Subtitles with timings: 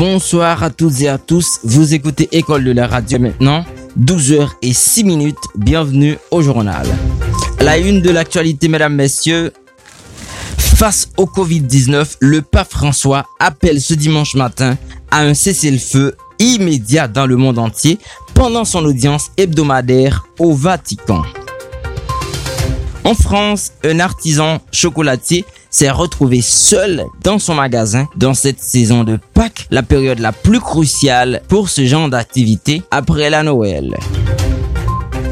[0.00, 1.60] Bonsoir à toutes et à tous.
[1.62, 3.66] Vous écoutez École de la radio maintenant.
[4.02, 5.36] 12h et 6 minutes.
[5.54, 6.86] Bienvenue au journal.
[7.60, 9.52] La une de l'actualité, mesdames, messieurs.
[10.56, 14.78] Face au Covid-19, le pape François appelle ce dimanche matin
[15.10, 17.98] à un cessez-le-feu immédiat dans le monde entier
[18.32, 21.24] pendant son audience hebdomadaire au Vatican.
[23.04, 29.18] En France, un artisan chocolatier s'est retrouvé seul dans son magasin dans cette saison de
[29.34, 33.96] Pâques, la période la plus cruciale pour ce genre d'activité après la Noël.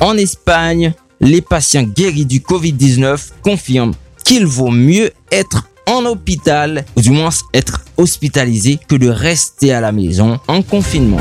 [0.00, 7.00] En Espagne, les patients guéris du Covid-19 confirment qu'il vaut mieux être en hôpital, ou
[7.00, 11.20] du moins être hospitalisé, que de rester à la maison en confinement.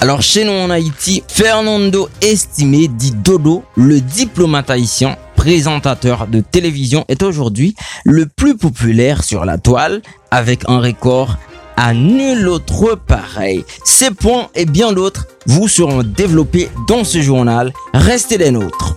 [0.00, 7.04] Alors chez nous en Haïti, Fernando Estimé dit Dodo, le diplomate haïtien, présentateur de télévision,
[7.08, 7.76] est aujourd'hui
[8.06, 11.36] le plus populaire sur la toile, avec un record
[11.76, 13.62] à nul autre pareil.
[13.84, 17.74] Ces points et bien d'autres vous seront développés dans ce journal.
[17.92, 18.96] Restez les nôtres.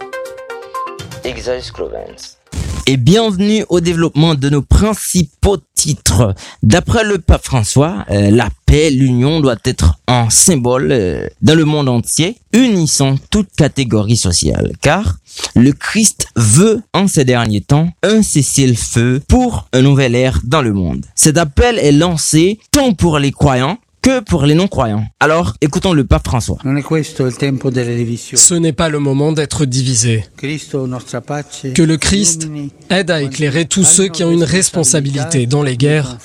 [2.85, 6.33] Et bienvenue au développement de nos principaux titres.
[6.63, 11.65] D'après le pape François, euh, la paix, l'union doit être un symbole euh, dans le
[11.65, 14.73] monde entier, unissant toute catégorie sociale.
[14.81, 15.17] Car
[15.55, 20.73] le Christ veut, en ces derniers temps, un cessez-le-feu pour un nouvel ère dans le
[20.73, 21.05] monde.
[21.15, 25.05] Cet appel est lancé tant pour les croyants que pour les non-croyants.
[25.19, 26.57] Alors, écoutons le pape François.
[26.63, 30.23] Ce n'est pas le moment d'être divisé.
[30.37, 32.49] Que le Christ
[32.89, 36.17] aide à éclairer tous ceux qui ont une responsabilité dans les guerres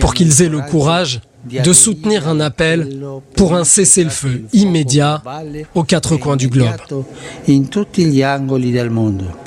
[0.00, 3.00] pour qu'ils aient le courage de soutenir un appel
[3.36, 5.22] pour un cessez-le-feu immédiat
[5.74, 6.68] aux quatre coins du globe.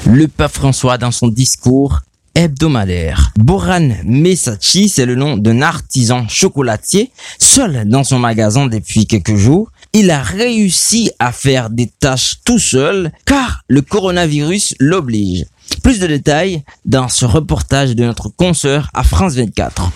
[0.06, 2.00] Le pape François, dans son discours,
[2.36, 3.32] hebdomadaire.
[3.38, 9.72] Boran Messachi, c'est le nom d'un artisan chocolatier, seul dans son magasin depuis quelques jours.
[9.94, 15.46] Il a réussi à faire des tâches tout seul car le coronavirus l'oblige.
[15.84, 19.92] Plus de détails dans ce reportage de notre consoeur à France 24.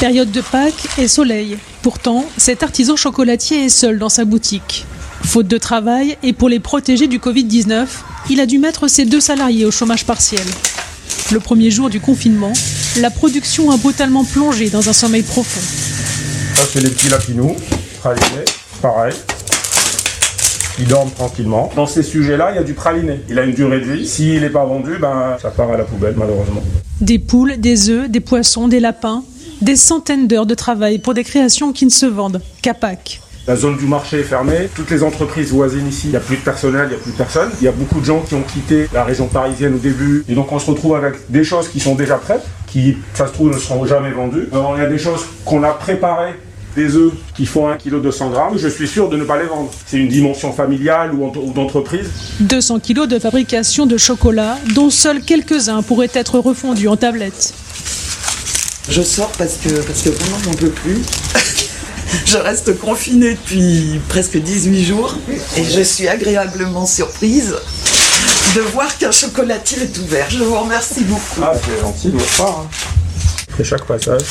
[0.00, 1.56] Période de Pâques et soleil.
[1.82, 4.86] Pourtant, cet artisan chocolatier est seul dans sa boutique.
[5.24, 7.86] Faute de travail et pour les protéger du Covid-19,
[8.28, 10.44] il a dû mettre ses deux salariés au chômage partiel.
[11.30, 12.52] Le premier jour du confinement,
[12.98, 15.60] la production a brutalement plongé dans un sommeil profond.
[16.56, 17.54] Ça, c'est les petits lapinous,
[18.00, 18.46] pralinés,
[18.82, 19.14] pareil.
[20.80, 21.70] Ils dorment tranquillement.
[21.76, 23.20] Dans ces sujets-là, il y a du praliné.
[23.28, 24.06] Il a une durée de vie.
[24.06, 26.62] S'il n'est pas vendu, ben, ça part à la poubelle, malheureusement.
[27.02, 29.22] Des poules, des œufs, des poissons, des lapins,
[29.60, 33.20] des centaines d'heures de travail pour des créations qui ne se vendent qu'à Pâques.
[33.46, 36.36] La zone du marché est fermée, toutes les entreprises voisines ici, il n'y a plus
[36.36, 37.50] de personnel, il n'y a plus de personne.
[37.60, 40.24] Il y a beaucoup de gens qui ont quitté la région parisienne au début.
[40.28, 43.32] Et donc on se retrouve avec des choses qui sont déjà prêtes, qui, ça se
[43.32, 44.48] trouve, ne seront jamais vendues.
[44.52, 46.34] Alors il y a des choses qu'on a préparées
[46.76, 49.46] des œufs qui font 1 kg 200 grammes, je suis sûr de ne pas les
[49.46, 49.70] vendre.
[49.86, 52.08] C'est une dimension familiale ou, d'entreprise.
[52.40, 57.54] 200 kg de fabrication de chocolat, dont seuls quelques-uns pourraient être refondus en tablettes.
[58.88, 60.98] Je sors parce que, parce que vraiment j'en peux plus.
[62.26, 65.14] je reste confinée depuis presque 18 jours
[65.56, 67.54] et je suis agréablement surprise
[68.56, 70.28] de voir qu'un chocolatier est ouvert.
[70.30, 71.40] Je vous remercie beaucoup.
[71.42, 72.66] Ah, c'est gentil de votre part.
[72.66, 73.62] Hein.
[73.62, 74.22] chaque passage.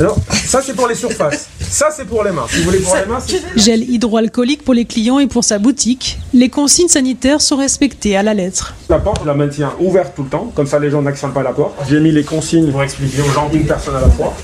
[0.00, 1.48] Alors, ça c'est pour les surfaces.
[1.60, 2.46] Ça c'est pour les mains.
[2.48, 3.42] Si vous voulez pour les mains, c'est...
[3.56, 6.18] Gel hydroalcoolique pour les clients et pour sa boutique.
[6.32, 8.74] Les consignes sanitaires sont respectées à la lettre.
[8.88, 11.42] La porte, je la maintiens ouverte tout le temps, comme ça les gens n'actionnent pas
[11.42, 11.74] la porte.
[11.88, 14.34] J'ai mis les consignes pour expliquer aux gens une personne à la fois.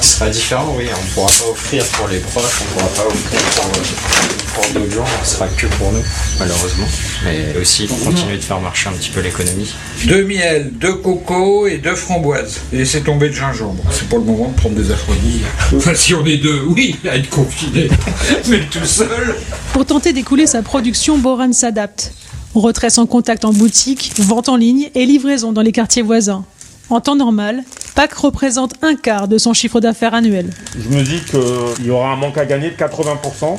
[0.00, 0.84] Ce sera différent, oui.
[0.88, 4.64] On ne pourra pas offrir pour les proches, on ne pourra pas offrir pour, pour
[4.72, 5.04] d'autres gens.
[5.24, 6.02] Ce sera que pour nous,
[6.38, 6.86] malheureusement.
[7.24, 9.72] Mais aussi pour continuer de faire marcher un petit peu l'économie.
[10.06, 12.60] Deux miel, deux coco et deux framboises.
[12.72, 13.82] Et laisser tomber de gingembre.
[13.90, 15.42] C'est pas le moment de prendre des aphrodisies.
[15.76, 17.88] Enfin, si on est deux, oui, à être confiné.
[18.48, 19.36] Mais tout seul.
[19.72, 22.12] Pour tenter d'écouler sa production, Boran s'adapte.
[22.54, 26.44] Retrait sans contact en boutique, vente en ligne et livraison dans les quartiers voisins.
[26.90, 27.64] En temps normal,
[27.94, 30.50] Pâques représente un quart de son chiffre d'affaires annuel.
[30.78, 33.56] Je me dis qu'il y aura un manque à gagner de 80%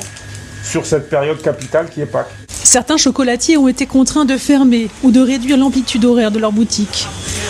[0.64, 2.30] sur cette période capitale qui est Pâques.
[2.48, 7.06] Certains chocolatiers ont été contraints de fermer ou de réduire l'amplitude horaire de leur boutique.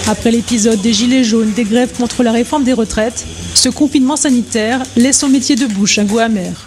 [0.06, 3.24] Après l'épisode des Gilets jaunes, des grèves contre la réforme des retraites,
[3.54, 6.66] ce confinement sanitaire laisse son métier de bouche un goût amer.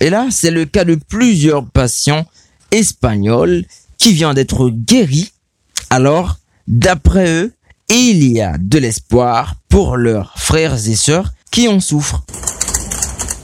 [0.00, 2.26] Et là, c'est le cas de plusieurs patients
[2.72, 3.64] espagnols
[3.98, 5.32] qui viennent d'être guéris
[5.90, 6.36] alors,
[6.66, 7.52] d'après eux,
[7.88, 12.24] il y a de l'espoir pour leurs frères et sœurs qui en souffrent.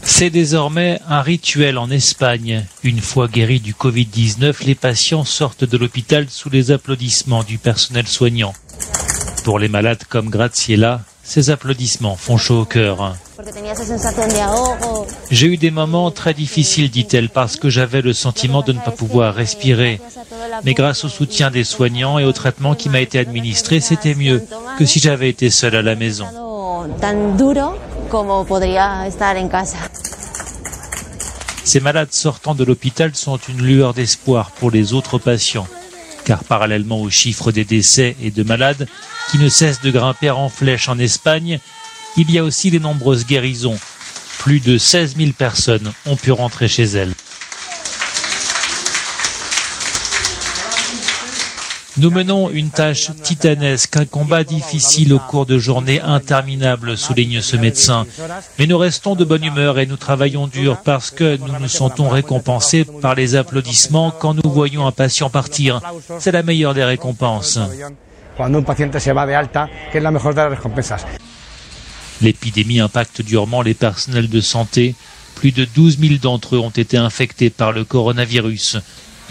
[0.05, 2.65] C'est désormais un rituel en Espagne.
[2.83, 8.07] Une fois guéris du Covid-19, les patients sortent de l'hôpital sous les applaudissements du personnel
[8.07, 8.53] soignant.
[9.45, 13.17] Pour les malades comme Graziella, ces applaudissements font chaud au cœur.
[15.31, 18.91] J'ai eu des moments très difficiles, dit-elle, parce que j'avais le sentiment de ne pas
[18.91, 20.01] pouvoir respirer.
[20.65, 24.43] Mais grâce au soutien des soignants et au traitement qui m'a été administré, c'était mieux
[24.79, 26.27] que si j'avais été seule à la maison.
[31.65, 35.67] Ces malades sortant de l'hôpital sont une lueur d'espoir pour les autres patients,
[36.27, 38.87] car parallèlement aux chiffres des décès et de malades
[39.31, 41.59] qui ne cessent de grimper en flèche en Espagne,
[42.19, 43.79] il y a aussi les nombreuses guérisons.
[44.39, 47.15] Plus de 16 000 personnes ont pu rentrer chez elles.
[51.99, 57.57] Nous menons une tâche titanesque, un combat difficile au cours de journées interminables, souligne ce
[57.57, 58.07] médecin.
[58.59, 62.09] Mais nous restons de bonne humeur et nous travaillons dur parce que nous nous sentons
[62.09, 65.83] récompensés par les applaudissements quand nous voyons un patient partir.
[66.19, 67.59] C'est la meilleure des récompenses.
[72.23, 74.95] L'épidémie impacte durement les personnels de santé.
[75.35, 78.79] Plus de 12 000 d'entre eux ont été infectés par le coronavirus.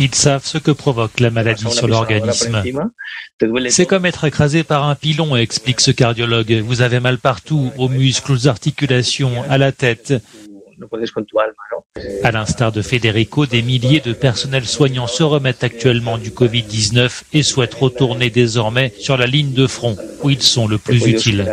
[0.02, 2.64] Ils savent ce que provoque la maladie sur l'organisme.
[3.70, 6.52] C'est comme être écrasé par un pilon, explique ce cardiologue.
[6.66, 10.16] Vous avez mal partout, aux muscles, aux articulations, à la tête.
[12.24, 17.44] À l'instar de Federico, des milliers de personnels soignants se remettent actuellement du Covid-19 et
[17.44, 21.46] souhaitent retourner désormais sur la ligne de front où ils sont le plus utiles.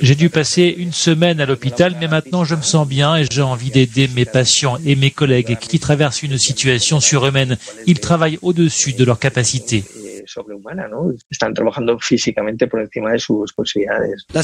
[0.00, 3.42] J'ai dû passer une semaine à l'hôpital, mais maintenant je me sens bien et j'ai
[3.42, 7.56] envie d'aider mes patients et mes collègues qui traversent une situation surhumaine.
[7.86, 9.04] Ils travaillent au-dessus de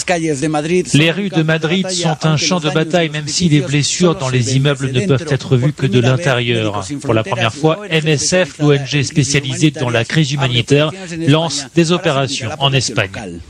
[0.04, 0.98] capacités.
[0.98, 4.56] Les rues de Madrid sont un champ de bataille, même si les blessures dans les
[4.56, 6.84] immeubles ne peuvent être vues que de l'intérieur.
[7.02, 10.92] Pour la première fois, MSF, l'ONG spécialisée dans la crise humanitaire,
[11.28, 13.40] lance des opérations en Espagne.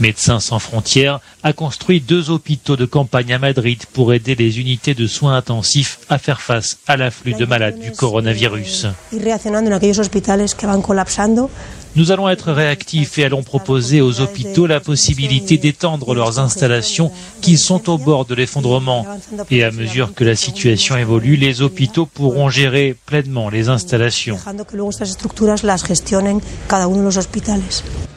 [0.00, 4.94] Médecins sans frontières a construit deux hôpitaux de campagne à Madrid pour aider les unités
[4.94, 8.86] de soins intensifs à faire face à l'afflux de malades du coronavirus.
[11.96, 17.56] Nous allons être réactifs et allons proposer aux hôpitaux la possibilité d'étendre leurs installations qui
[17.56, 19.06] sont au bord de l'effondrement.
[19.50, 24.38] Et à mesure que la situation évolue, les hôpitaux pourront gérer pleinement les installations.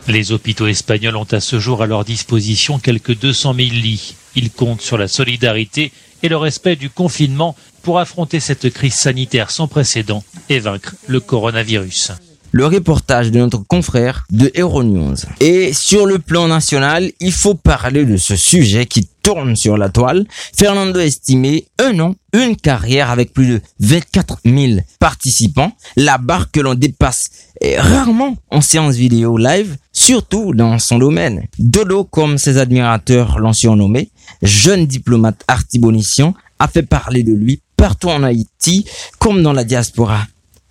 [0.08, 4.16] Les hôpitaux espagnols ont à ce jour à leur disposition quelques 200 000 lits.
[4.36, 5.92] Ils comptent sur la solidarité
[6.24, 11.20] et le respect du confinement pour affronter cette crise sanitaire sans précédent et vaincre le
[11.20, 12.14] coronavirus
[12.52, 15.16] le reportage de notre confrère de Euronews.
[15.40, 19.90] Et sur le plan national, il faut parler de ce sujet qui tourne sur la
[19.90, 20.26] toile.
[20.56, 25.74] Fernando estimé un an, une carrière avec plus de 24 000 participants.
[25.98, 27.30] La barre que l'on dépasse
[27.78, 31.48] rarement en séance vidéo live, surtout dans son domaine.
[31.58, 34.12] Dodo, comme ses admirateurs l'ont surnommé,
[34.44, 38.86] jeune diplomate artibonician, a fait parler de lui partout en Haïti
[39.18, 40.20] comme dans la diaspora.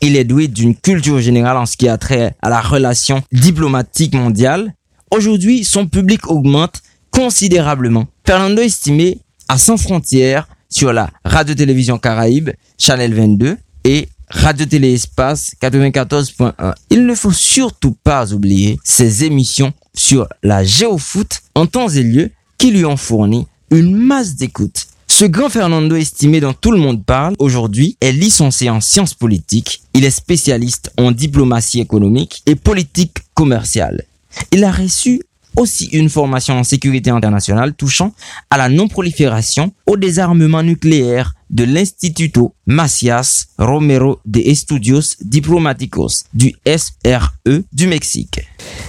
[0.01, 4.15] Il est doué d'une culture générale en ce qui a trait à la relation diplomatique
[4.15, 4.75] mondiale.
[5.11, 8.07] Aujourd'hui, son public augmente considérablement.
[8.25, 9.19] Fernando estimé
[9.49, 16.75] à sans frontières sur la radio-télévision Caraïbe, Channel 22 et Radio-Télé Espace 94.1.
[16.91, 22.31] Il ne faut surtout pas oublier ses émissions sur la géofoot en temps et lieu
[22.59, 24.87] qui lui ont fourni une masse d'écoute.
[25.07, 29.83] Ce grand Fernando estimé dont tout le monde parle aujourd'hui est licencié en sciences politiques.
[29.95, 34.05] Il est spécialiste en diplomatie économique et politique commerciale.
[34.53, 35.23] Il a reçu
[35.57, 38.13] aussi une formation en sécurité internationale touchant
[38.51, 47.63] à la non-prolifération au désarmement nucléaire de l'Instituto Macias Romero de Estudios Diplomáticos du SRE
[47.73, 48.41] du Mexique.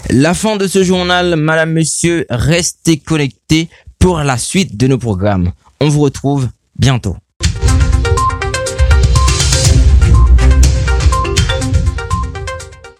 [0.10, 5.52] La fin de ce journal, madame, monsieur, restez connectés pour la suite de nos programmes.
[5.80, 7.18] On vous retrouve bientôt.